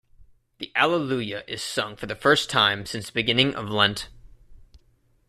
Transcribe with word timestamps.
The 0.57 0.71
Alleluia 0.75 1.43
is 1.47 1.61
sung 1.61 1.95
for 1.95 2.07
the 2.07 2.15
first 2.15 2.49
time 2.49 2.87
since 2.87 3.05
the 3.05 3.11
beginning 3.11 3.53
of 3.53 3.69
Lent. 3.69 4.09